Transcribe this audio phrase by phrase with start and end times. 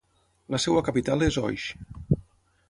[0.55, 1.67] La seva capital és Oix.